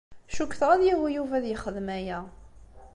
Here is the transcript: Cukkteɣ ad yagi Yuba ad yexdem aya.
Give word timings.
Cukkteɣ 0.35 0.69
ad 0.71 0.81
yagi 0.85 1.09
Yuba 1.15 1.33
ad 1.37 1.45
yexdem 1.47 1.87
aya. 1.97 2.19